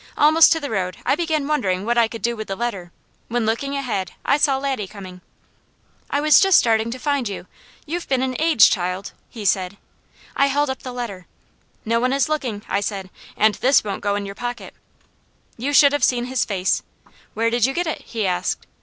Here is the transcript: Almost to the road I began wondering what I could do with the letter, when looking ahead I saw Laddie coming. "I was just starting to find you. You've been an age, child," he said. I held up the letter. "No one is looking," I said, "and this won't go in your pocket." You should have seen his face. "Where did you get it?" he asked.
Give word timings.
Almost 0.17 0.51
to 0.53 0.59
the 0.59 0.71
road 0.71 0.97
I 1.05 1.13
began 1.13 1.45
wondering 1.47 1.85
what 1.85 1.95
I 1.95 2.07
could 2.07 2.23
do 2.23 2.35
with 2.35 2.47
the 2.47 2.55
letter, 2.55 2.91
when 3.27 3.45
looking 3.45 3.75
ahead 3.75 4.13
I 4.25 4.37
saw 4.37 4.57
Laddie 4.57 4.87
coming. 4.87 5.21
"I 6.09 6.21
was 6.21 6.39
just 6.39 6.57
starting 6.57 6.89
to 6.89 6.97
find 6.97 7.29
you. 7.29 7.45
You've 7.85 8.07
been 8.09 8.23
an 8.23 8.35
age, 8.39 8.71
child," 8.71 9.11
he 9.29 9.45
said. 9.45 9.77
I 10.35 10.47
held 10.47 10.71
up 10.71 10.81
the 10.81 10.91
letter. 10.91 11.27
"No 11.85 11.99
one 11.99 12.13
is 12.13 12.27
looking," 12.29 12.63
I 12.67 12.79
said, 12.81 13.11
"and 13.37 13.53
this 13.61 13.83
won't 13.83 14.01
go 14.01 14.15
in 14.15 14.25
your 14.25 14.33
pocket." 14.33 14.73
You 15.55 15.71
should 15.71 15.93
have 15.93 16.03
seen 16.03 16.25
his 16.25 16.45
face. 16.45 16.81
"Where 17.35 17.51
did 17.51 17.67
you 17.67 17.71
get 17.75 17.85
it?" 17.85 18.01
he 18.01 18.25
asked. 18.25 18.65